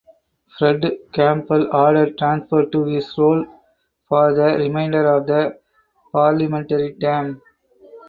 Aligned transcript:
Fred 0.57 0.81
Campbell 1.13 1.71
added 1.75 2.17
Transport 2.17 2.71
to 2.71 2.85
his 2.85 3.15
roles 3.19 3.45
for 4.09 4.33
the 4.33 4.57
remainder 4.57 5.13
of 5.15 5.27
the 5.27 5.59
parliamentary 6.11 6.95
term. 6.95 7.39